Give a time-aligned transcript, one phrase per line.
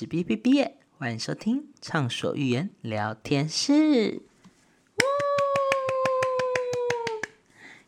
[0.00, 0.66] 是 B B B，
[0.96, 4.22] 欢迎收听畅所欲言聊天室。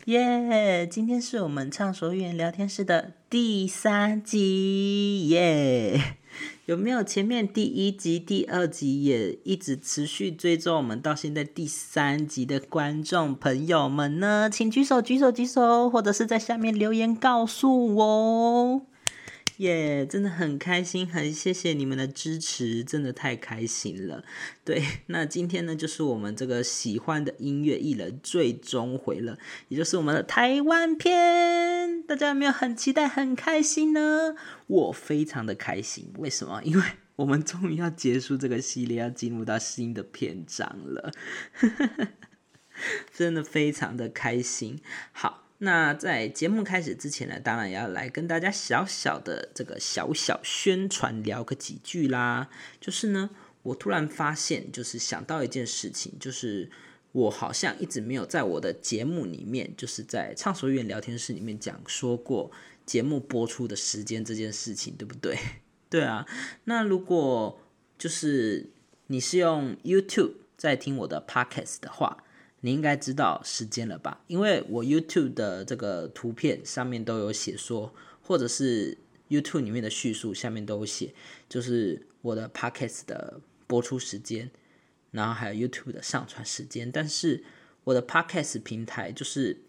[0.05, 0.87] 耶！
[0.87, 6.19] 今天是我们畅所欲言聊天室的第三集耶。
[6.67, 14.51] 有没有前面第一集、第二集也一直持续追踪我们到现在第三集的观众朋友们呢？
[14.53, 18.83] 请举手、举手、举手，或者是在下面留言告诉我。
[19.59, 24.25] 耶，真的很开心，很谢谢你们的支持，真的太开心了。
[24.65, 29.39] 对， 那今天呢，就是我们这个喜欢的音乐艺人最终回了，
[29.69, 32.03] 也就是我们的台湾片。
[32.03, 34.35] 大家有没有很期待、很开心呢？
[34.67, 36.63] 我非常的开心，为什么？
[36.65, 36.83] 因为
[37.17, 41.13] 我们终于要结束这个系列，要进入到新的篇章了，
[43.13, 44.81] 真的非常的开心。
[45.13, 45.42] 好。
[45.65, 52.51] 那在节目开始之前呢，当然也要来跟大家小小的这个小小宣传聊个几句啦。
[52.81, 53.31] 就是呢，
[53.63, 56.69] 我突然发现，就是想到一件事情，就是
[57.13, 62.51] 我好像一直没有在我的节目里面，就是在畅所欲言聊天室里面讲说过
[62.85, 65.39] 节目播出的时间这件事情，对不对？
[65.89, 66.27] 对啊。
[66.65, 67.61] 那如果
[67.97, 68.69] 就是
[69.07, 72.22] 你是用 YouTube 在听我的 Podcast 的话。
[72.65, 74.23] 你应该知道时间了吧？
[74.29, 78.97] 因为我 YouTube 的这个图片上面都有写说，或者是
[79.29, 81.13] YouTube 里面的叙述下面都有写，
[81.49, 84.49] 就是我的 Podcast 的播出时间，
[85.11, 86.93] 然后还有 YouTube 的上传时间。
[86.93, 87.43] 但是
[87.83, 89.63] 我的 Podcast 平台就是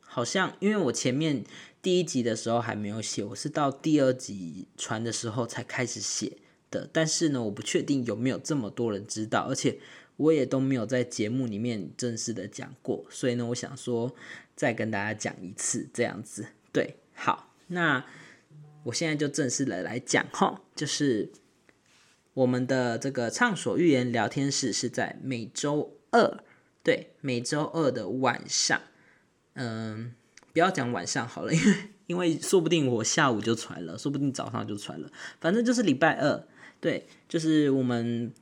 [0.00, 1.44] 好像，因为我前面
[1.82, 6.38] 第一集的时候还没有写，我是到第二集传的时候才开始写
[6.70, 6.88] 的。
[6.90, 9.78] 但是呢，我不确定有没有这么多人知道，而且。
[10.16, 14.14] 我也都没有在节目里面正式的讲过，所以呢，我想说
[14.54, 16.46] 再跟大家讲一次这样子。
[16.72, 18.02] 对，好，那
[18.84, 21.30] 我现在就正式的来讲哈，就是
[22.32, 26.38] 我们的这个畅所欲言聊天室是在每周二，
[26.82, 28.80] 对，每周二的晚上，
[29.52, 30.14] 嗯，
[30.54, 31.76] 不要讲晚上好了，因为
[32.06, 36.46] 因为说不定我下午就传了，说不定早上就传了，反正就是礼拜二，
[36.80, 38.32] 对，就是我们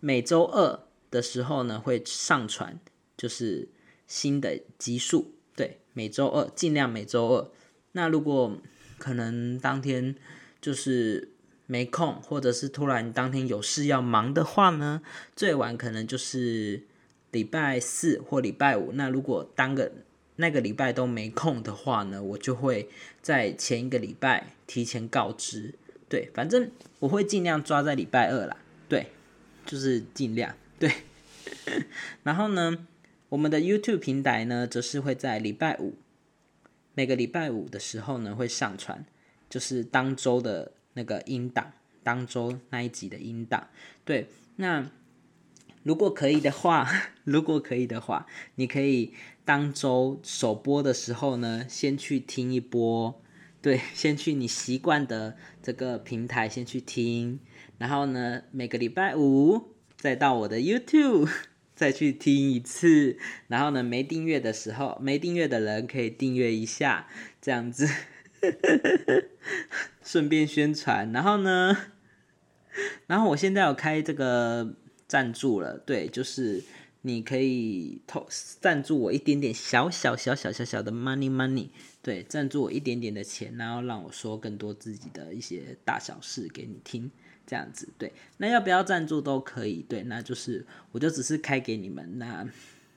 [0.00, 0.80] 每周二。
[1.10, 2.78] 的时候呢，会上传
[3.16, 3.68] 就是
[4.06, 7.50] 新的集数，对，每周二尽量每周二。
[7.92, 8.56] 那如果
[8.98, 10.14] 可能当天
[10.60, 11.30] 就是
[11.66, 15.02] 没空，或者是突然当天有事要忙的话呢，
[15.34, 16.82] 最晚可能就是
[17.30, 18.92] 礼拜四或礼拜五。
[18.92, 19.92] 那如果当个
[20.36, 22.88] 那个礼拜都没空的话呢，我就会
[23.20, 25.74] 在前一个礼拜提前告知。
[26.08, 28.56] 对，反正我会尽量抓在礼拜二啦。
[28.88, 29.06] 对，
[29.64, 30.54] 就是尽量。
[30.80, 30.90] 对，
[32.24, 32.86] 然后呢，
[33.28, 35.94] 我们的 YouTube 平台呢，则是会在礼拜五，
[36.94, 39.04] 每个礼拜五的时候呢，会上传，
[39.50, 43.68] 就是当周的那个音档，当周那一集的音档。
[44.06, 44.90] 对，那
[45.82, 46.88] 如果可以的话，
[47.24, 49.12] 如果可以的话，你可以
[49.44, 53.20] 当周首播的时候呢，先去听一波，
[53.60, 57.38] 对， 先去你习惯的这个平台先去听，
[57.76, 59.74] 然后呢，每个礼拜五。
[60.00, 61.30] 再到我的 YouTube
[61.76, 63.18] 再去听一次，
[63.48, 67.06] 然后呢，没订阅的时候，没订阅的人可以订阅一下，
[67.40, 67.86] 这样子，
[70.02, 71.12] 顺便宣传。
[71.12, 71.76] 然后呢，
[73.06, 74.74] 然后我现在有开这个
[75.06, 76.62] 赞助了，对，就是
[77.02, 78.26] 你可以投
[78.60, 81.68] 赞助我一点点小小小小小小的 money money，
[82.02, 87.10] 对，赞助我一点点的钱，然后让我说更多自己的一些大小事给你听。
[87.50, 92.46] 这样子对，那要不要赞助都可以，对，那就是我就只是开给你们，那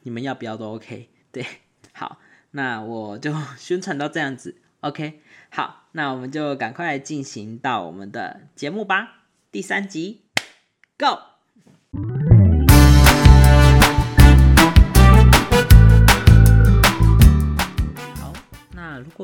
[0.03, 1.44] 你们要不要都 OK，对，
[1.91, 2.19] 好，
[2.52, 10.22] 那我就宣传到这样子，OK，好，那我们就赶快进行到我们的节目吧，第三集
[11.00, 11.32] ，Go。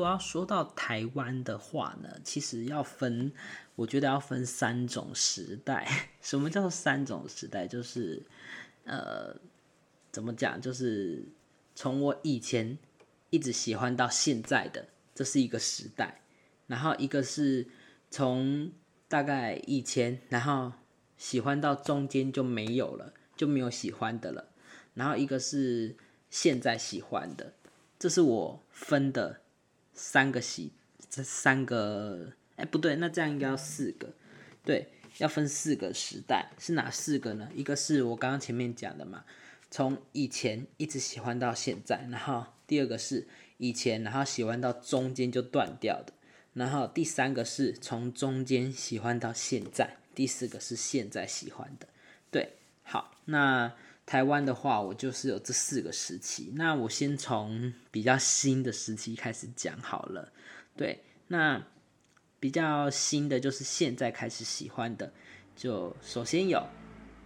[0.00, 3.30] 果要说到台湾的话呢，其实要分，
[3.76, 5.86] 我觉得要分三种时代。
[6.20, 7.68] 什么叫做三种时代？
[7.68, 8.22] 就是，
[8.84, 9.36] 呃，
[10.10, 10.60] 怎么讲？
[10.60, 11.24] 就是
[11.74, 12.76] 从我以前
[13.30, 16.22] 一直喜欢到现在的，这是一个时代。
[16.66, 17.66] 然后一个是
[18.10, 18.72] 从
[19.06, 20.72] 大概以前，然后
[21.16, 24.48] 喜欢到中间就没有了，就没有喜欢的了。
[24.94, 25.96] 然后一个是
[26.30, 27.52] 现在喜欢的，
[27.98, 29.40] 这是我分的。
[29.92, 30.72] 三个喜，
[31.08, 34.12] 这三个，哎，不对，那这样应该要四个，
[34.64, 34.88] 对，
[35.18, 37.48] 要分四个时代，是哪四个呢？
[37.54, 39.24] 一个是我刚刚前面讲的嘛，
[39.70, 43.26] 从以前一直喜欢到现在，然后第二个是
[43.58, 46.12] 以前，然后喜欢到中间就断掉的，
[46.54, 51.86] 然后第三个是从中间喜欢到现在，第四个是现在喜欢的。
[52.30, 53.74] 对，好，那
[54.10, 56.50] 台湾的话，我就是有这四个时期。
[56.56, 60.32] 那我先从比较新的时期开始讲好了。
[60.76, 61.64] 对，那
[62.40, 65.12] 比较新的就是现在开始喜欢的，
[65.54, 66.66] 就首先有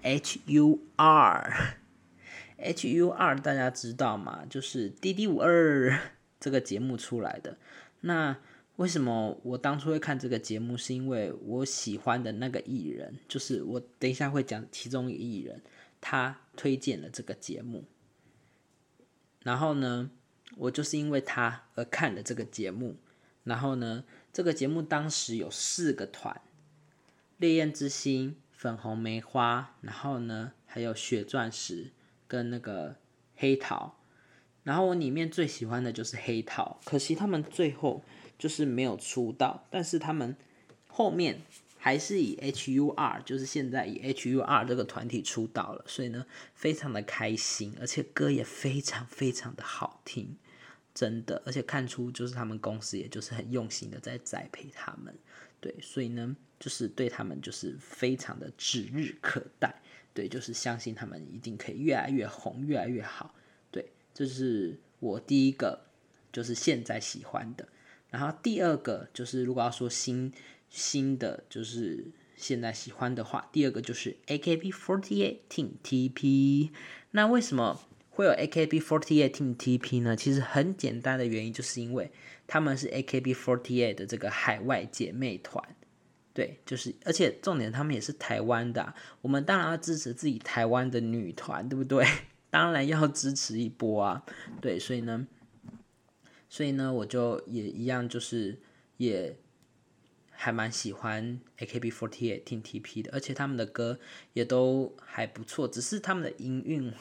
[0.02, 4.44] H U R，H U R 大家知道吗？
[4.50, 5.88] 就是《滴滴五二
[6.38, 7.56] 》这个节目出来的。
[8.02, 8.36] 那
[8.76, 10.76] 为什么我当初会看这个节目？
[10.76, 15.62] 是因为我喜欢的那个艺人，就是我等一下会讲其中一个艺人，
[16.04, 17.86] 他推荐了这个节目。
[19.42, 20.10] 然后呢，
[20.58, 22.96] 我就是因为他而看了这个节目。
[23.44, 26.42] 然后呢，这个节目当时有四个团：
[27.38, 31.92] 烈焰之心、粉红梅花，然后呢还有血钻石
[32.28, 32.96] 跟那个
[33.36, 33.96] 黑桃。
[34.62, 38.04] 然后我里面最喜欢的就是黑桃，可惜他们最后。
[38.36, 40.36] 就是没有出道，但是他们
[40.88, 41.40] 后面
[41.84, 50.34] 还是以 H.U.R，就是现在以 H.U.R 这个团体出道了，所以呢，非常的开心，而且歌也非常非常的好听，
[50.94, 55.14] 真的，而且看出就是他们公司也就是很用心的在栽培他们，
[55.60, 59.82] 对，所以呢，就是对他们就是非常的指日可待，
[60.14, 63.34] 对，就是相信他们一定可以越来越红，越来越好，
[63.70, 65.84] 对，这是我第一个
[66.32, 67.68] 就是现在喜欢的。
[68.10, 70.32] 然后第二个就是，如果要说新
[70.76, 72.04] 新的，就是
[72.36, 76.70] 现在喜欢的话，第二个就是 AKB48 Team TP。
[77.12, 77.80] 那为什么
[78.10, 80.16] 会有 AKB48 Team TP 呢？
[80.16, 82.10] 其实很简单的原因，就是因为
[82.48, 85.64] 他们是 AKB48 的这个海外姐妹团。
[86.32, 88.92] 对，就是而且重点，他们也是台湾的。
[89.20, 92.04] 我们当然要支持自己台湾的女团，对不对？
[92.50, 94.24] 当然要支持一波啊。
[94.60, 95.28] 对，所以呢。
[96.48, 98.60] 所以呢，我就也一样，就是
[98.96, 99.36] 也
[100.34, 103.98] 还蛮喜欢 AKB48 Team TP 的，而且他们的歌
[104.32, 106.92] 也都还不错，只是他们的音韵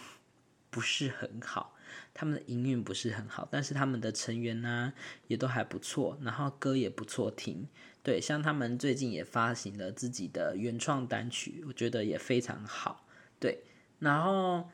[0.70, 1.76] 不是很好，
[2.14, 4.94] 他们的音韵不是很好，但是他们的成员呢
[5.28, 7.68] 也都还不错，然后歌也不错听，
[8.02, 13.06] 对，像他们最近也发行了自己的原创单曲，我觉得也非常好，
[13.40, 13.64] 对，
[14.00, 14.70] 然后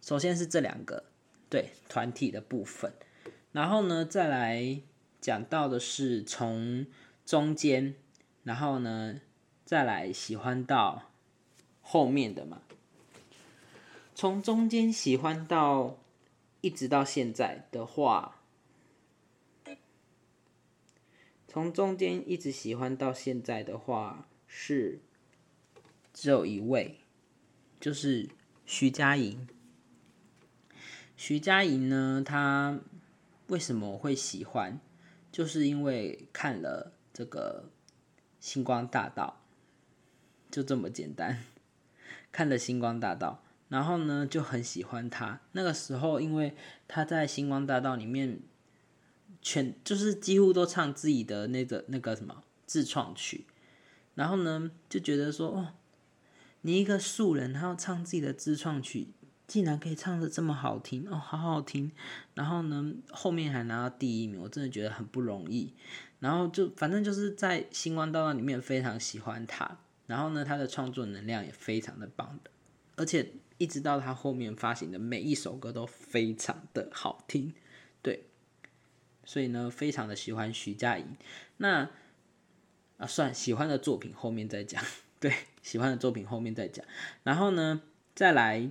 [0.00, 1.04] 首先是这两个
[1.48, 2.92] 对团体的部分。
[3.52, 4.80] 然后呢，再来
[5.20, 6.86] 讲到的是从
[7.24, 7.94] 中间，
[8.44, 9.20] 然后呢，
[9.64, 11.10] 再来喜欢到
[11.80, 12.62] 后面的嘛。
[14.14, 15.98] 从中间喜欢到
[16.60, 18.42] 一直到现在的话，
[21.48, 25.00] 从中间一直喜欢到现在的话是
[26.12, 26.98] 只有一位，
[27.80, 28.28] 就是
[28.66, 29.46] 徐佳莹。
[31.16, 32.80] 徐佳莹呢，她。
[33.48, 34.80] 为什么会喜欢？
[35.30, 37.70] 就是因为看了这个
[38.40, 39.42] 《星光大道》，
[40.54, 41.44] 就这么简单。
[42.30, 45.40] 看了《星光大道》，然后呢就很喜欢他。
[45.52, 46.54] 那个时候，因为
[46.88, 48.40] 他在《星光大道》里面，
[49.40, 53.46] 全就是几乎都唱自己的那个那个什么自创曲，
[54.14, 55.74] 然后呢就觉得说，哦，
[56.62, 59.08] 你一个素人，他要唱自己的自创曲。
[59.48, 61.92] 竟然可以唱的这么好听哦，好好听！
[62.32, 65.74] 然后呢，后面还拿到第一名，我真的觉得很不容易。
[66.22, 69.76] 然后就反正就是在星光大道里面非常喜欢他，
[70.06, 72.50] 然后呢，他的创作能量也非常的棒的，
[72.94, 77.52] 而且一直到他后面发行的每一首歌都非常的好听，
[78.00, 78.28] 对，
[79.24, 81.04] 所以呢，非常的喜欢徐佳莹。
[81.56, 81.90] 那
[82.98, 84.80] 啊，算喜欢的作品后面再讲，
[85.20, 86.86] 对，喜欢的作品后面再讲。
[87.24, 87.82] 然后呢，
[88.14, 88.70] 再来。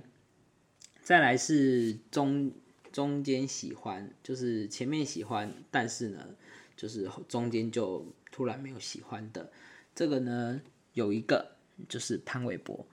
[1.04, 2.52] 再来是中
[2.92, 6.24] 中间喜欢，就是前面喜欢，但是呢，
[6.82, 9.52] 就是中间就突然没有喜欢的。
[9.94, 10.60] 这个呢，
[10.94, 11.52] 有一个
[11.88, 12.84] 就是潘玮柏。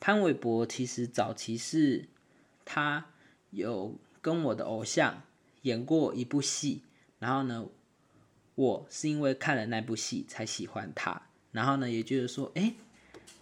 [0.00, 2.08] 潘玮柏其实早期是
[2.64, 3.06] 他
[3.50, 5.22] 有跟我的偶像
[5.62, 6.82] 演过一部戏，
[7.20, 7.68] 然后呢，
[8.56, 12.74] 我是因为看了那部戏才喜欢他，然后呢，也就是说，哎，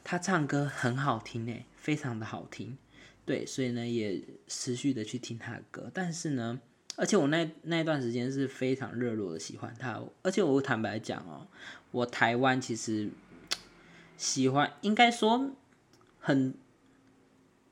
[0.04, 2.76] 他唱歌很好听诶，非常的好听。
[3.24, 6.60] 对，所以呢，也持续的去听他的歌，但是呢，
[6.98, 11.46] 而且我那那段时间是非常热络的喜欢他，而且我坦白讲哦，
[11.92, 13.08] 我台湾其实
[14.16, 15.52] 喜欢，应该说
[16.18, 16.52] 很，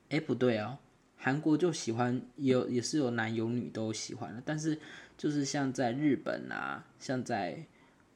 [0.07, 0.77] 哎不对哦，
[1.17, 4.79] 韩国就喜欢有也是有男有女都喜欢的，但是
[5.17, 7.65] 就是像在日本啊，像在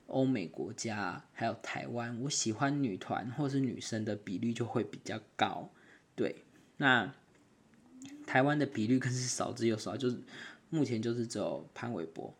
[0.07, 5.69] 欧美国家还有台湾，我喜欢女团或是女生的比率就会比较高，
[6.15, 6.37] 对，
[6.77, 7.13] 那。
[8.25, 10.17] 台湾的比率更是少之又少，就是
[10.71, 12.33] 目前就是只有潘玮柏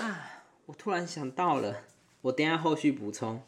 [0.00, 0.44] 啊！
[0.66, 1.84] 我突然想到了，
[2.22, 3.42] 我等下后续补充。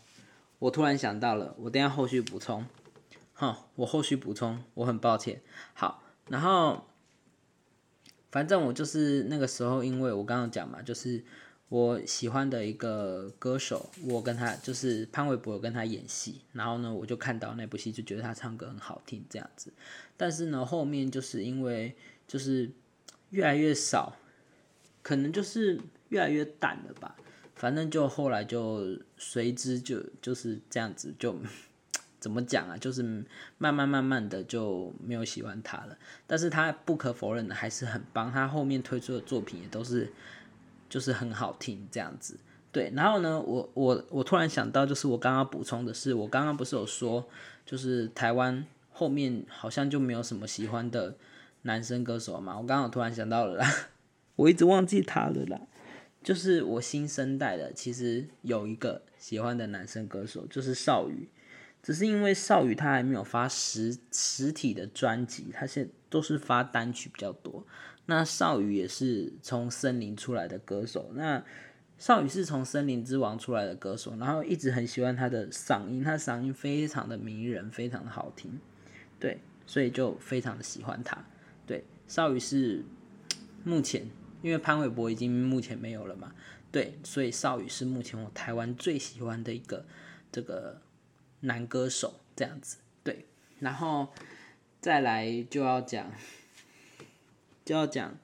[0.58, 2.66] 我突然想到了，我等下后续补充。
[3.32, 5.40] 好，我后续补充，我很抱歉。
[5.72, 6.86] 好，然后
[8.30, 11.24] 反正我就是那个时候，因为我刚刚讲嘛，就是
[11.70, 19.72] 我喜欢的一个歌手，我跟他就是潘玮柏有跟他演戏，然后呢，我就看到那部戏，就觉得他唱歌很好听这样子。
[20.16, 21.96] 但是呢，后面就是因为
[22.28, 22.70] 就是
[23.34, 24.16] 越来越少，
[25.02, 27.16] 可能就是越来越淡了吧。
[27.54, 31.36] 反正就后来就随之就就是这样子就。
[32.24, 32.74] 怎么讲啊？
[32.78, 33.02] 就是
[33.58, 35.94] 慢慢慢慢的就没有喜欢他了，
[36.26, 40.10] 但是他不可否认的还是很棒，他后面推出的作品也都是
[40.88, 42.38] 就是很好听这样子。
[42.72, 47.28] 对，然后呢，我我我突然想到，就是我刚刚补充的是，我刚刚不是有说，
[47.66, 51.14] 就是台湾后面好像就没有什么喜欢的
[51.64, 52.58] 男生歌手嘛？
[52.58, 53.68] 我刚刚突然想到了啦，
[54.36, 55.60] 我一直忘记他了啦。
[56.22, 61.28] 就是我新生代的，其实有一个喜欢的男生歌手，就是少宇。
[61.82, 67.66] 只是因为少宇他还没有发实实体的专辑，他现都是发单曲比较多。
[68.06, 71.44] 那少宇也是从森林出来的歌手，那
[71.98, 78.58] 少宇是从森林之王出来的歌手，然后一直很喜欢他的嗓音，他嗓音非常的迷人，非常的好听，
[79.20, 81.22] 对，所以就非常的喜欢他。
[82.06, 82.84] 对，少宇是
[83.64, 84.08] 目前
[84.42, 86.34] 因为潘玮柏已经目前没有了嘛，
[86.70, 89.86] 对，所以少宇是目前我台湾最喜欢的一个
[90.30, 90.80] 这个。
[91.46, 93.26] 男歌手这样子，对，
[93.58, 94.08] 然后
[94.80, 96.10] 再来就要讲，
[97.66, 98.16] 就要讲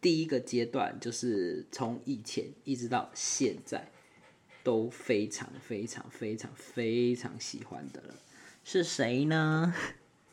[0.00, 3.90] 第一个阶段，就是从以前一直到现在
[4.62, 8.14] 都非常非常非常非常喜欢的了，
[8.62, 9.74] 是谁呢？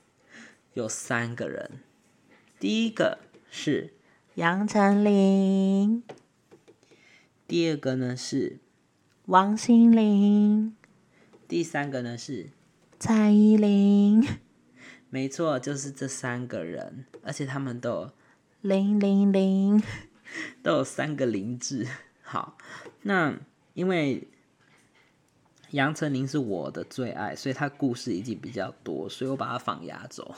[0.76, 1.80] 有三个人，
[2.66, 3.20] 第一个
[3.52, 3.94] 是
[4.34, 6.02] 杨丞琳，
[7.48, 8.58] 第二个呢是
[9.28, 10.76] 王心凌。
[11.48, 12.50] 第三个呢是
[12.98, 14.28] 蔡依林，
[15.12, 18.10] 没错，就是这三个人，而且他们都
[18.62, 19.84] 零零零，
[20.64, 21.86] 都有三个零字。
[22.24, 22.58] 好，
[23.04, 23.38] 那
[23.76, 24.28] 因为
[25.70, 30.34] 杨丞琳是我的最爱，所以她故事已经比较多，所以我把它放压轴。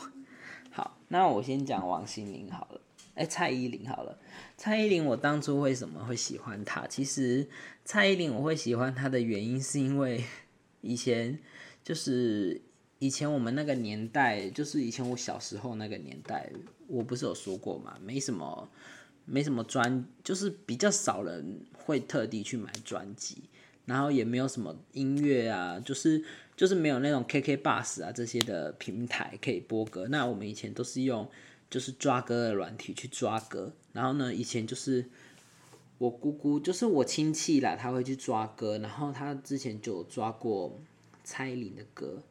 [0.78, 2.82] 好，那我先讲王心凌好了，
[3.16, 4.20] 哎，蔡依林好了。
[4.58, 6.86] 蔡依林，我当初为什么会喜欢她？
[6.86, 7.50] 其实
[7.84, 10.24] 蔡依林我会喜欢她的原因是因为。
[10.82, 11.40] 以前
[11.84, 12.62] 就是
[13.00, 16.48] 以前我们那个年代，就是以前我小时候那个年代，
[16.86, 18.70] 我不是有说过嘛，没什么
[19.26, 23.50] 没什么专，就是比较少人会特地去买专辑，
[23.88, 26.24] 然后也没有什么音乐啊，就是
[26.56, 30.08] 就是没有那种 KK Bus 啊这些的平台可以播歌。
[30.10, 31.28] 那我们以前都是用
[31.70, 35.06] 就是抓歌的软体去抓歌，然后呢，以前就是。
[36.00, 40.80] 我姑姑就是我亲戚啦，他会去抓歌，然后他之前就有抓过
[41.24, 42.22] 蔡依林的歌，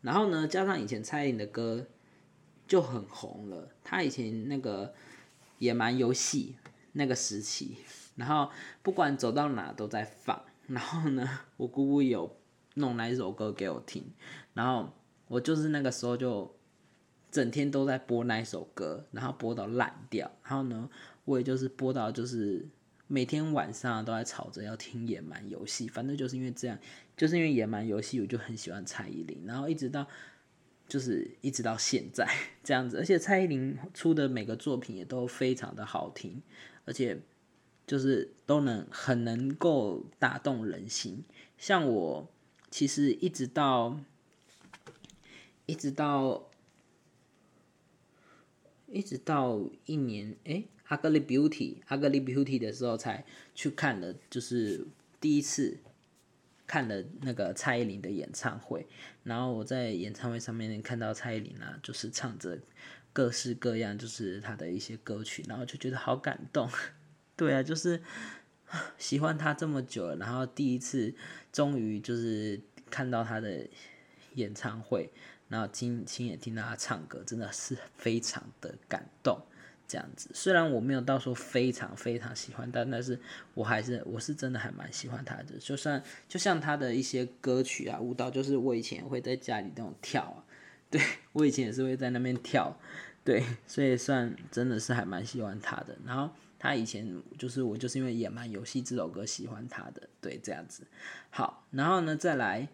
[0.00, 1.86] 然后呢，加上以前蔡依林的歌
[2.66, 4.94] 就很红了，他以前那个
[5.58, 6.56] 野蛮游戏
[6.92, 7.76] 那个时期，
[8.16, 8.50] 然后
[8.82, 12.36] 不管走到哪都在放，然后呢，我姑姑有
[12.74, 14.04] 弄那一首歌给我听，
[14.54, 14.92] 然后
[15.28, 16.56] 我就是那个时候就
[17.30, 20.88] 整天都在播那一首歌，然后播到烂掉，然后呢，
[21.24, 22.68] 我也就是播到就是。
[23.12, 26.78] 每天晚上都在吵着要听野蛮游戏，反正就是因为这样，
[27.16, 30.06] 就是因为野蛮游戏，我就很喜欢蔡依林，然后一直到
[30.86, 32.24] 就是一直到现在
[32.62, 36.40] 这样子，而且蔡依林出的每个作品也都非常的好听，
[36.84, 37.20] 而且
[37.90, 41.24] 就是都能很能够打动人心。
[41.58, 42.30] 像我
[42.70, 43.98] 其实一直到
[45.66, 46.48] 一直到
[48.86, 50.62] 一直到一年哎。
[50.96, 51.48] 《Ugly Beauty》
[51.86, 54.84] 《Ugly Beauty》的时候才去看了，就是
[55.20, 55.78] 第一次
[56.66, 58.88] 看了那个蔡依林的演唱会。
[59.22, 62.58] 然后我在演唱会上面看到蔡依林啊，就是唱着
[63.12, 66.68] 各式各样，就是她的一些歌曲，然后就觉得好感动。
[67.40, 67.98] 对啊，就是
[68.98, 71.14] 喜欢他这么久了，然后第一次
[71.50, 73.66] 终于就是看到他的
[74.34, 75.10] 演唱会，
[75.48, 79.40] 然后亲亲眼听到他唱歌，真的是非常的感动。
[79.88, 83.18] 这样子，虽然我没有到说非常非常喜欢，但但是
[83.54, 85.56] 我还是我是真的还蛮喜欢他的。
[85.58, 90.44] 就算就像他的一些歌曲啊、舞蹈，就是我以前会在家里那种跳啊，
[90.90, 91.00] 对
[91.32, 92.78] 我以前也是会在那边跳，
[93.24, 95.96] 对，所以算真的是还蛮喜欢他的。
[96.04, 100.86] 然后他以前就是我就是因为《野蛮游戏》这首歌喜欢他的，对，这样子。
[101.30, 102.68] 好，然后呢再来，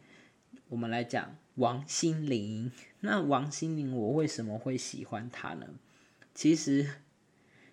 [0.69, 2.71] 我们来讲王心凌。
[3.01, 5.69] 那王心凌我为什么会喜欢她呢？
[6.35, 6.91] 其实。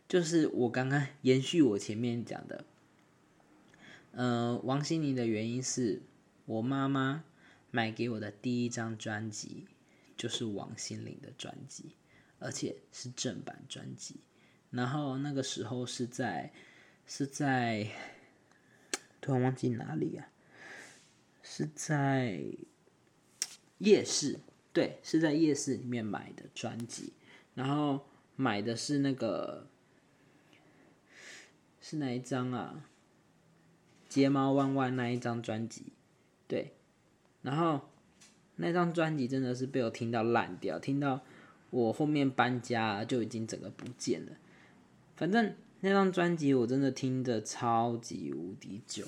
[0.05, 2.65] 就是我刚刚延续我前面讲的，
[4.12, 6.03] 呃，王心凌的原因是
[6.46, 7.24] 我妈妈
[7.72, 9.65] 买给我的第一张专辑
[10.15, 11.96] 就是王心凌的专辑，
[12.38, 14.17] 而且是正版专辑。
[14.74, 16.51] 然后那个时候是在
[17.06, 17.88] 是在
[19.22, 20.27] 突然忘记哪里啊，
[21.44, 22.44] 是在
[23.77, 24.39] 夜市，
[24.74, 27.13] 对，是在夜市里面买的专辑。
[27.53, 29.68] 然后买的是那个
[31.80, 32.89] 是哪一张啊？
[34.10, 35.94] 睫毛弯弯那一张专辑，
[36.48, 36.74] 对。
[37.44, 37.89] 然后
[38.56, 41.22] 那张专辑真的是被我听到烂掉，听到
[41.70, 44.32] 我后面搬家就已经整个不见了。
[45.24, 49.06] 反正那张专辑我真的听着超级无敌久，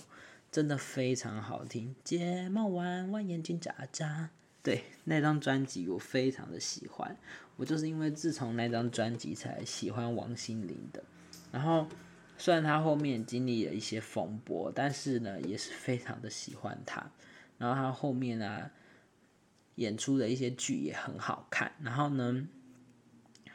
[0.50, 1.94] 真的非常好听。
[2.06, 4.30] 睫毛弯弯，眼睛眨眨。
[4.64, 7.18] 对，那张专辑我非常的喜欢。
[7.58, 11.04] 我就是因为自从那张专辑才喜欢王心凌的。
[11.52, 11.86] 然后
[12.38, 17.12] 虽然他后面经历了一些风波，但是呢也是非常的喜欢他。
[17.58, 18.72] 然后他后面啊
[19.76, 21.74] 演出的一些剧也很好看。
[21.82, 22.48] 然后呢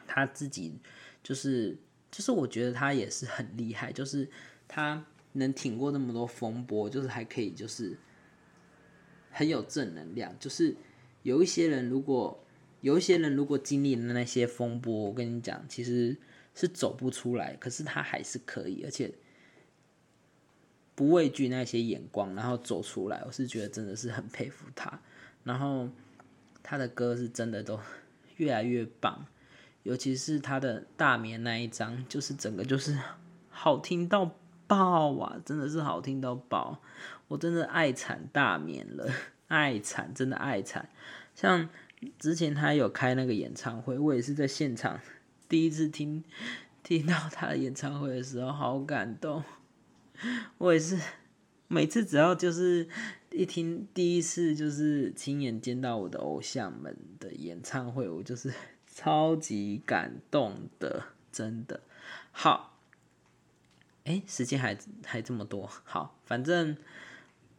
[0.05, 0.77] 他自己
[1.23, 1.75] 就是
[2.11, 4.27] 就是我觉得他也是很厉害，就是
[4.67, 7.97] 他能挺过那么多风波，就是还可以就是
[9.31, 10.37] 很有正能量。
[10.37, 10.75] 就是
[11.23, 12.43] 有一些人如果
[12.81, 16.17] 有一些人如果经历了那些风波，我跟你讲，其实
[16.53, 19.13] 是走不出来，可是他还是可以，而且
[20.95, 23.23] 不畏惧那些眼光，然后走出来。
[23.25, 24.99] 我是觉得真的是很佩服他。
[25.43, 25.87] 然后
[26.61, 27.79] 他的歌是真的都
[28.37, 29.25] 越来越棒，
[29.83, 32.97] 尤其是他的大眠那一张，就是整个就是
[33.49, 34.31] 好听到
[34.67, 35.41] 爆啊！
[35.45, 36.81] 真的是好听到爆，
[37.27, 39.11] 我真的爱惨大眠了，
[39.47, 40.89] 爱惨，真的爱惨，
[41.35, 41.69] 像。
[42.17, 44.99] 之前他有开那个演唱会，我也是在现场
[45.47, 46.23] 第一次听
[46.81, 49.43] 听到他的演唱会的时候，好感动。
[50.57, 50.99] 我也是
[51.67, 52.89] 每次只要就是
[53.29, 58.51] 一听第一次就是亲眼见到我的偶像们的演唱会，我就是
[59.01, 61.81] 超级感动的，真的。
[62.31, 62.77] 好，
[64.03, 66.77] 哎，时间还还这么多，好，反正。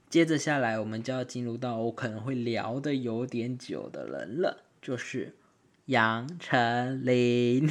[0.09, 5.35] 接着下来，我们就要进入到我可能会聊的有点久的人了，就是
[5.87, 7.70] 杨丞琳。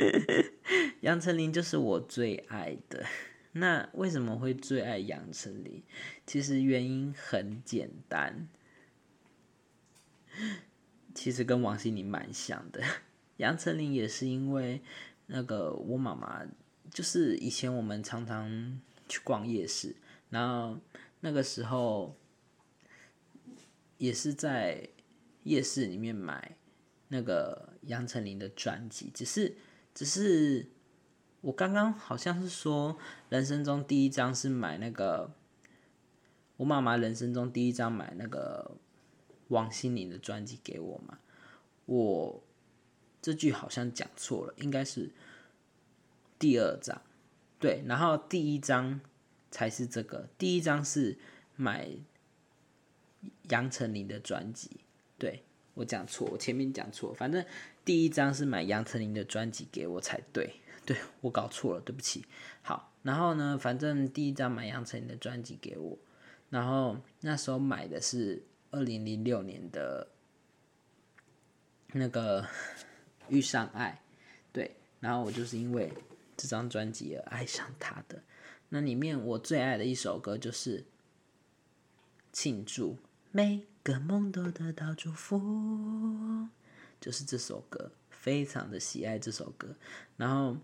[1.02, 3.06] 杨丞琳就是我最爱的。
[3.52, 5.84] 那为什么会最爱杨丞琳？
[6.26, 8.48] 其实原因很简单，
[11.14, 12.82] 其实跟王心凌蛮像的。
[13.38, 14.82] 杨丞琳也是因为
[15.26, 16.44] 那个我妈妈，
[16.90, 19.96] 就是以前我们常常去逛夜市，
[20.30, 20.78] 然后。
[21.26, 22.14] 那个时候
[23.96, 24.86] 也是在
[25.44, 26.54] 夜市里面买
[27.08, 29.56] 那个杨丞琳的专辑，只是
[29.94, 30.68] 只是
[31.40, 32.98] 我刚刚好像是说
[33.30, 35.32] 人生中第一张是买那个
[36.58, 38.76] 我妈妈人生中第一张买那个
[39.48, 41.18] 王心凌的专辑给我嘛，
[41.86, 42.42] 我
[43.20, 45.10] 这句好像讲错了，应该是
[46.38, 47.00] 第二张，
[47.58, 49.00] 对，然后第一张。
[49.56, 51.16] 才是这个，第一张是
[51.54, 51.88] 买
[53.50, 54.80] 杨丞琳的专辑，
[55.16, 57.46] 对我讲错，我前面讲错，反正
[57.84, 62.24] 第一张是买杨丞琳的专辑给我才对，对我搞错了，对不起。
[62.62, 65.96] 好，然后呢，反正第一张买杨丞琳的专辑给我，
[66.50, 68.42] 然后那时候买的是
[68.74, 70.08] 二零零六年的
[71.92, 72.42] 那个
[73.28, 74.02] 《遇上爱》，
[74.52, 75.92] 对，然后我就是因为
[76.36, 78.22] 这张专辑而爱上他的。
[78.70, 80.80] 那里面我最爱的一首歌就是
[82.32, 82.98] 《庆祝
[83.30, 85.38] 每个梦都得到祝福》，
[87.00, 89.76] 就是这首歌，非常的喜爱这首歌，
[90.16, 90.56] 然后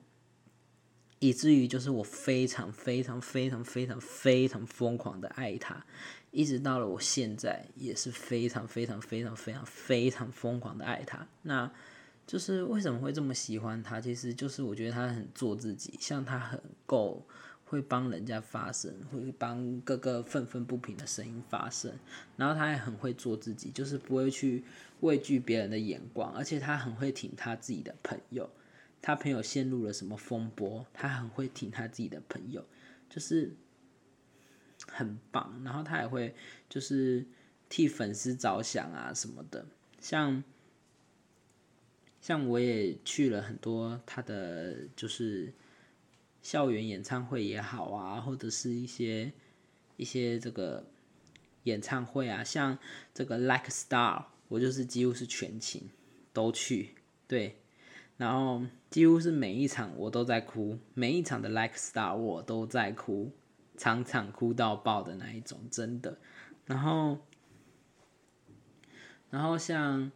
[1.20, 5.86] 以至于就是我非常非常非常非常非常疯狂的爱他，
[6.30, 11.26] 一直到了我现在也是非常非常非常非常非常疯狂的爱他。
[11.42, 11.70] 那
[12.26, 14.00] 就是为什么会这么喜欢他？
[14.00, 17.26] 其实就是我觉得他很做自己，像他很够。
[17.64, 21.92] 会帮人家发声，会帮各个愤愤不平的声音发声，
[22.36, 24.64] 然后他还很会做自己，就是不会去
[25.02, 28.50] 畏惧别人的眼光，而且他很会挺他自己的朋友。
[29.00, 32.66] 他朋友陷入了什么风波，他很会挺他自己的朋友，
[33.08, 33.54] 就是
[34.88, 35.60] 很棒。
[35.64, 36.34] 然后他也会
[36.68, 37.26] 就是
[37.68, 39.66] 替粉丝着想啊什么的，
[40.00, 40.42] 像
[42.20, 45.52] 像我也去了很多他的就是。
[46.42, 49.30] 校园演唱会也好啊，或者是一些
[49.98, 50.86] 一些这个
[51.64, 52.78] 演唱会啊，像
[53.12, 55.90] 这个 Like Star，我就是几乎是全勤
[56.32, 56.94] 都去，
[57.28, 57.56] 对，
[58.16, 63.30] 然后几乎是每一场我都在哭，每一场的 Like Star 我都在哭，
[63.80, 66.18] 场场哭到爆的那一种，真的。
[66.66, 67.16] 然后
[69.30, 70.12] 然后像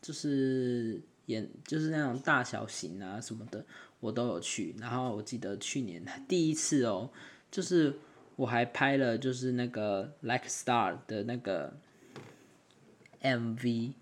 [0.00, 3.66] 就是演就是那种大小型啊什么的，
[3.98, 4.76] 我都有去。
[4.78, 7.10] 然后我记得去年第一次哦，
[7.50, 7.98] 就是
[8.36, 11.76] 我还拍了就是那个 Like Star 的那个
[13.22, 13.94] MV，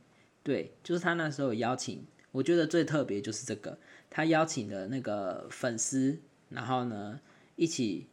[0.43, 3.79] 对，就是他那时候邀请，我觉得最特别就是这个，
[4.11, 7.19] 他邀请的那个粉丝，然后呢
[7.57, 8.07] 一起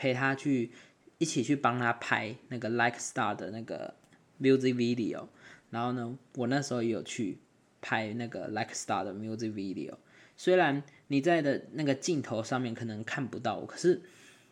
[0.00, 0.70] 陪他去
[1.18, 3.92] 一起去帮他拍那个 Like Star 的那个
[4.40, 5.26] music video。
[5.68, 7.36] 然后呢，我那时候也有去
[7.82, 9.96] 拍那个 Like Star 的 music video。
[10.38, 14.00] 虽然你在的那个镜头上面可能看不到我，可是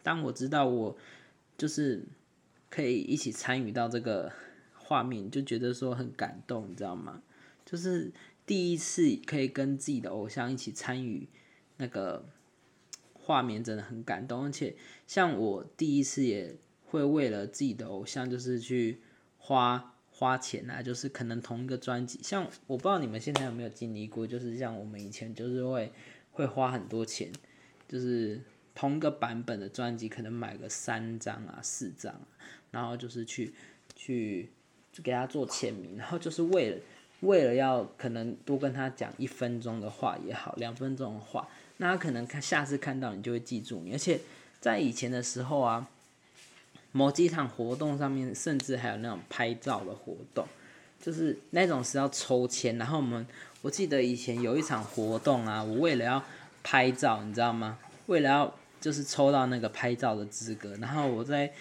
[0.03, 0.95] 当我知道我
[1.57, 2.05] 就是
[2.69, 4.31] 可以一起参与到这个
[4.77, 7.23] 画面，就觉得说很感动，你知道吗？
[7.65, 8.13] 就是
[8.45, 11.27] 第一次可以跟自己的偶像一起参与
[11.79, 12.27] 那个
[13.29, 14.45] 画面，真的很感动。
[14.45, 14.75] 而且
[15.07, 19.03] 像我第一次也会为了自己的偶像，就是去
[19.37, 19.95] 花。
[20.11, 25.93] 花钱啊，就是可能同一个专辑，像我不知道你们现在有没有经历过，就是像我们以前就是会
[26.33, 27.31] 会花很多钱，
[27.87, 28.41] 就是
[28.75, 32.21] 同一个版本的专辑，可能买个三张啊、四张，
[32.73, 33.55] 然后就是去
[33.95, 34.51] 去
[35.05, 36.81] 给他做签名，然后就是为了
[37.21, 44.21] 为了要可能多跟他讲一分钟的话也好，两分钟的话，那他可能看下次看到你就会记住你，而且
[44.61, 45.89] 在以前的时候啊。
[46.91, 50.49] 某几场活动上面，甚至还有那种拍照的活动，
[51.01, 52.79] 就是那种是要抽签。
[52.79, 53.25] 然后我们，
[53.61, 56.25] 我记得以前有一场活动啊，我为了要
[56.65, 57.79] 拍照，你知道吗？
[58.07, 61.53] 为了要就是抽到那个拍照的资格，然后我在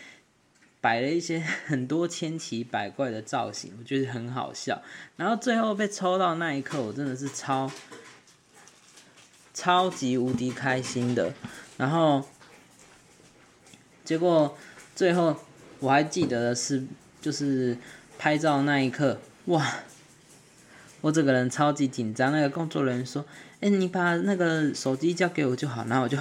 [0.80, 4.82] 摆了一些 很多千奇百怪的造型，我觉得很好笑。
[5.18, 7.70] 然后最后被抽到那一刻，我真的是超
[9.58, 11.34] 超级无敌开心的。
[11.78, 12.24] 然后
[14.06, 14.56] 结果。
[14.98, 15.38] 最后
[15.80, 16.84] 我还记得的是，
[17.22, 17.78] 就是
[18.18, 19.64] 拍照那一刻，哇！
[21.02, 22.32] 我这个人超级紧张。
[22.32, 23.24] 那个工作人员说
[23.62, 26.18] ：“哎，你把那个手机交给我就好。”然后我就，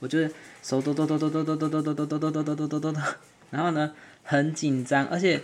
[0.00, 0.28] 我就
[0.62, 3.00] 手抖抖抖抖抖抖抖抖抖抖抖抖抖抖抖抖抖，
[3.48, 5.40] 然后呢，很紧张，而且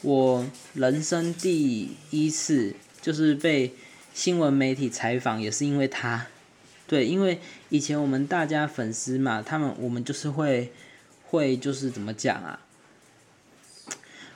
[0.00, 3.74] 我人生第一次就是被
[4.14, 6.28] 新闻媒体采访，也是因为他。
[6.90, 10.72] 对，因为以前我们大家粉丝嘛，他们我们就是会。
[11.30, 12.66] 会就是怎么讲啊？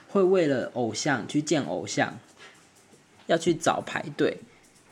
[0.07, 2.17] 会为了偶像去见偶像，
[3.27, 4.37] 要去找排队。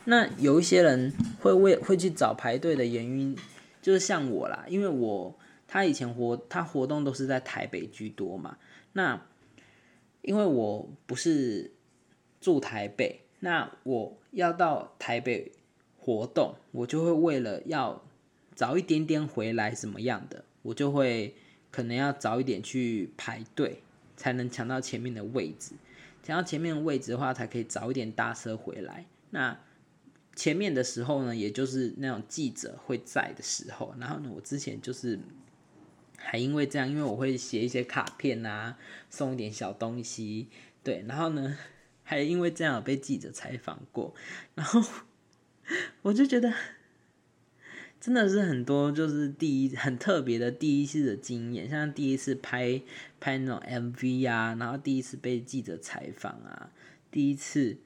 [0.03, 3.37] 那有一些人会为会去找排队的原因，
[3.81, 5.33] 就是像我啦，因为我
[5.65, 8.57] 他以前活他活动都是在台北居多嘛。
[8.91, 9.25] 那
[10.21, 11.71] 因为我不是
[12.41, 15.53] 住台北，那我要到台北
[16.03, 18.03] 活动，我就会为了要
[18.53, 21.35] 早一点点回来什么样的，我就会。
[21.75, 23.81] 可能要早一点去排队，
[24.15, 25.71] 才能抢到前面的位置。
[26.21, 29.07] 抢到前面的位置的话，才可以早一点搭车回来。
[29.31, 29.57] 那
[30.35, 33.95] 前面的时候呢，也就是那种记者会在的时候。
[33.97, 35.19] 然后呢，我之前就是
[36.15, 38.77] 还因为这样，因为我会写一些卡片啊，
[39.09, 40.49] 送一点小东西，
[40.83, 41.03] 对。
[41.07, 41.57] 然后呢，
[42.05, 44.13] 还因为这样被记者采访过。
[44.53, 44.79] 然后
[46.03, 46.53] 我就觉得。
[47.99, 52.81] 真的是很多，就是第一很特别的第一次的经验，像第一次拍
[53.21, 56.69] 拍那种 MV 啊，然后第一次被记者采访啊，
[57.09, 57.77] 第一次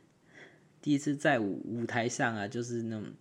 [0.82, 3.14] 第一次在舞舞台上啊，就是那种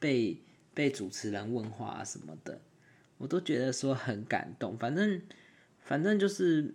[0.00, 0.38] 被
[0.72, 2.58] 被主持人问话啊什么的，
[3.18, 4.78] 我都觉得说很感动。
[4.78, 5.20] 反正
[5.84, 6.72] 反正就是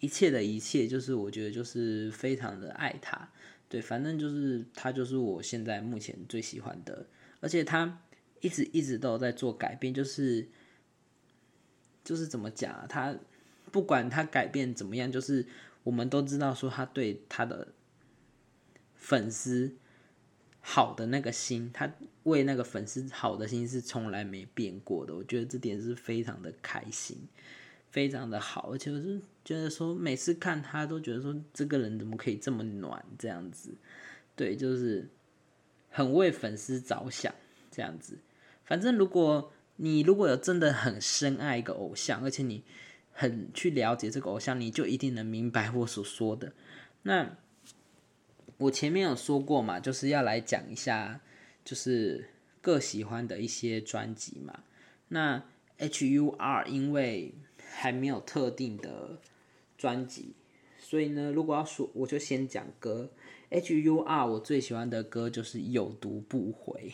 [0.00, 3.30] 一切的一切，就是我觉得就是非常的爱他，
[3.68, 7.06] 对，反正就是他就是我现在目前最喜欢的，
[7.40, 8.00] 而且他。
[8.40, 10.46] 一直一直都在做改变，就是
[12.04, 12.86] 就是怎么讲啊？
[12.88, 13.12] 他
[13.72, 15.44] 不管他改变怎么样，就是
[15.82, 17.72] 我们都知道说他对他的
[18.94, 19.74] 粉丝
[20.60, 25.16] 好的那个心，他为那个粉丝好的心是从来没变过的。
[25.16, 27.18] 我觉得这点是非常的开心，
[27.90, 33.74] 非常的好，而且我是觉得说每次看他都觉得说这个人怎么可以这么暖这样子？
[34.36, 35.08] 对，就是
[35.88, 37.34] 很为粉丝着想
[37.70, 38.18] 这样子。
[38.66, 42.62] 反正，如果你如果有真的很深爱一个偶像，而且你
[43.10, 46.52] 很去了解这个偶像，你就一定能明白我所说的。
[47.04, 47.38] 那
[48.58, 51.22] 我前面有说过嘛，就是要来讲一下，
[51.64, 52.28] 就是
[52.60, 54.62] 各喜欢的一些专辑嘛。
[55.08, 55.42] 那
[55.78, 57.32] H U R 因为
[57.66, 59.18] 还没有特定的
[59.78, 60.34] 专辑，
[60.78, 63.10] 所以呢，如果要说，我就先讲歌。
[63.48, 66.92] H U R 我最喜欢的歌就是有毒不回。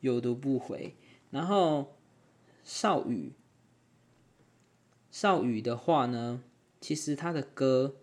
[0.00, 0.94] 有读不回，
[1.30, 1.96] 然后
[2.62, 3.32] 少宇，
[5.10, 6.42] 少宇的话呢，
[6.80, 7.96] 其实他的歌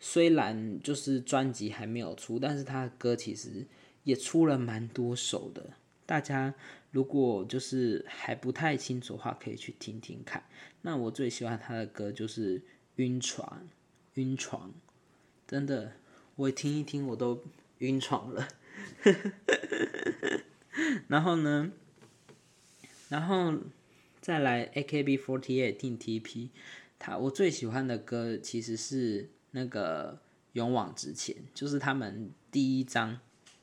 [0.00, 3.66] 虽然就是专辑还没有出，但是他的歌其实
[4.02, 5.70] 也出了蛮多首的。
[6.04, 6.52] 大家
[6.90, 10.44] 如果就是还不太清楚的话，可以去听听看。
[10.82, 12.58] 那我最喜欢他的歌就是
[12.96, 13.48] 《晕船》，
[14.14, 14.72] 晕床，
[15.46, 15.92] 真的，
[16.34, 17.44] 我听一听我都
[17.78, 18.48] 晕床了。
[21.08, 21.72] 然后呢，
[23.08, 23.54] 然后
[24.20, 26.48] 再来 AKB48 定 TP，
[26.98, 30.14] 他我最喜欢的歌其实是那个
[30.52, 33.18] 《勇往直前》，就是他们第一张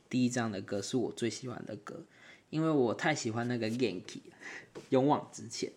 [0.10, 2.06] 第一张的歌是我最喜欢的歌，
[2.50, 4.22] 因为我太喜欢那个 Genki，
[4.90, 5.72] 勇往直前。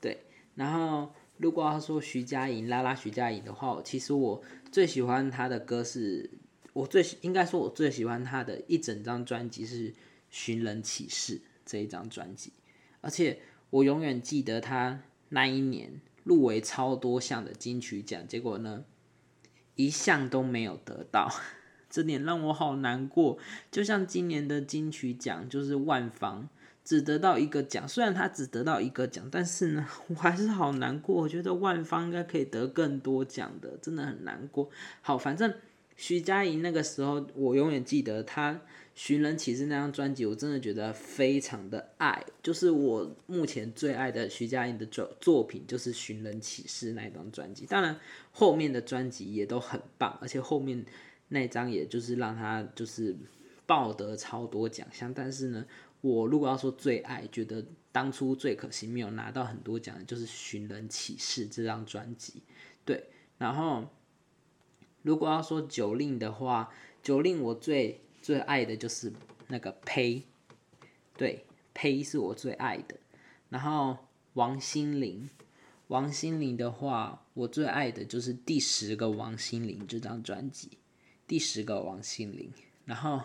[0.00, 6.30] 对，然后如果要说徐佳莹拉拉徐佳莹的话，其实我最喜欢她的歌是，
[6.72, 9.94] 我最应该说我最喜欢她的一整张专辑是。
[10.38, 12.52] 《寻人启事》这一张专辑，
[13.00, 13.38] 而且
[13.70, 18.84] 我永远记得他那一年入围超多项的金曲奖，结果呢
[19.76, 21.32] 一项都没有得到，
[21.88, 23.38] 这点让我好难过。
[23.70, 26.48] 就像今年的金曲奖，就是万芳
[26.86, 31.16] 只得到一个奖，虽然他只得到一个奖，但是呢 我还是好难过。
[31.16, 34.70] 我觉得万芳应该可以得更多奖的，真的很难过。
[35.02, 35.52] 好，反正
[35.96, 38.54] 徐佳莹那个时候，我永远记得她。
[38.98, 47.66] 《寻人启事》那张专辑，我真的觉得非常的爱，就是我目前最爱的徐佳莹的作作品，就是《寻人启事》那张专辑。
[47.66, 47.94] 当然，
[48.32, 50.82] 后面的专辑也都很棒，而且后面
[51.28, 53.14] 那张也就是让他就是
[53.66, 55.12] 抱得超多奖项。
[55.12, 55.66] 但是呢，
[56.00, 62.42] 我如果要说最爱，觉得当初最可惜没有拿到很多奖的，就是《寻人启事》这张专辑。
[62.84, 63.88] 对，然后
[65.02, 68.00] 如果要说九令的话，九令我最。
[68.22, 69.12] 最爱的就是
[69.46, 70.24] 那个呸，
[71.16, 72.96] 对，呸是我最爱的。
[73.50, 73.96] 然后
[74.32, 75.30] 王心凌，
[75.86, 80.78] 王心凌的话，我最爱的就是第十个王心凌这张专辑，
[81.28, 82.52] 第十个王心凌。
[82.84, 83.22] 然后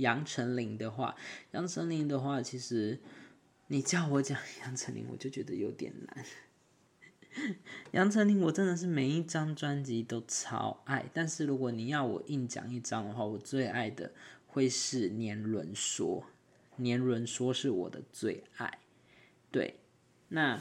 [0.00, 1.14] 杨丞琳的话，
[1.52, 2.98] 杨丞琳的话，其实
[3.68, 6.24] 你叫我讲 杨丞琳，我就觉得有点难。
[7.92, 14.12] 杨丞琳，我真的是每一张专辑都超爱，但是如果你要我硬讲一张的话，我最爱的。
[14.52, 16.26] 会是年轮说，
[16.78, 18.80] 年轮说是我的最爱，
[19.52, 19.78] 对，
[20.30, 20.60] 那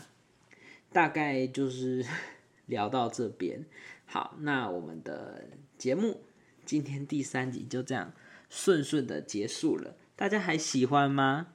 [0.91, 2.05] 大概就是
[2.67, 3.65] 聊到这边。
[4.05, 5.47] 好，那我们的
[5.79, 6.21] 节目
[6.63, 8.13] 今天第三集就这样
[8.49, 11.53] 顺顺的结束了，大家还喜欢吗？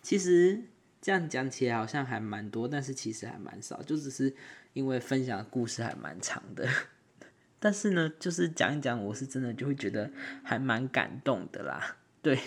[0.00, 0.62] 其实
[1.02, 4.34] 这样讲起来好像还蛮多，但是其实还蛮少，就只是
[4.72, 6.66] 因为分享的故事还蛮长的。
[7.58, 10.10] 但是呢，就是讲一讲，我是真的就会觉得
[10.42, 11.98] 还蛮感动的啦。
[12.22, 12.38] 对，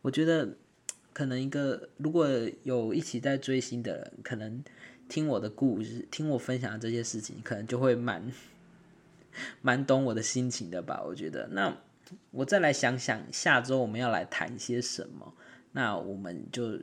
[0.00, 0.56] 我觉得
[1.12, 2.26] 可能一个如果
[2.62, 4.64] 有一起在追星的人，可能
[5.08, 8.32] 听我的故事，听我分享这些事情，可能就会蛮
[9.60, 11.02] 蛮懂我的心情的吧。
[11.04, 11.76] 我觉得，那
[12.30, 15.34] 我再来想想下周我们要来谈些什么，
[15.72, 16.80] 那我们就。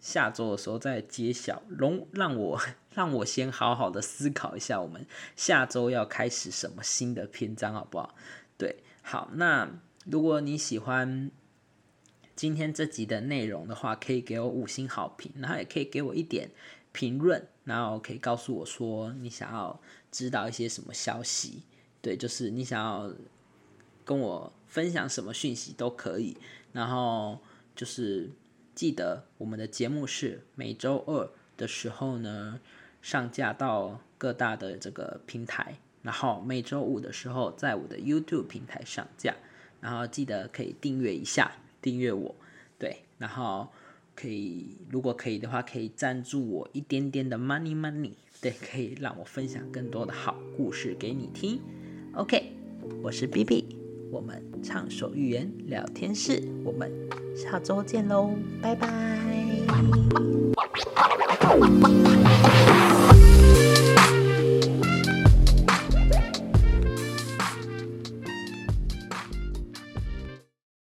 [0.00, 2.60] 下周的时候再揭晓，容让我
[2.92, 8.16] 让我先好好的思考一下，我们下周要开始什么新的篇章，好不好？
[8.58, 9.70] 对，好，那
[10.04, 11.30] 如果你喜欢
[12.34, 16.50] 今天这集的内容的话，可以给我五星好评，然后也可以给我一点
[16.90, 21.62] 评论，然后可以告诉我说你想要知道一些什么消息，
[22.00, 23.08] 对，就是你想要
[24.12, 26.36] 跟我分享什么讯息都可以，
[26.72, 27.38] 然后
[27.74, 28.30] 就是。
[28.74, 32.58] 记得我们的节目是每周二的时候呢
[33.02, 39.36] 上架到各大的这个平台，然后每周五的时候在我的 YouTube 平台上架，
[39.82, 42.34] 然后记得可以订阅一下，订阅我，
[42.78, 43.68] 对，然后
[44.16, 51.60] 可以如果可以的话，可以赞助我一点点的 money money，对，可以让我分享更多的好故事给你听。
[52.14, 52.54] OK，
[53.02, 53.81] 我是 B B。
[54.12, 56.92] 我们畅所欲言聊天室，我们
[57.34, 58.28] 下周见喽，
[58.60, 58.86] 拜拜。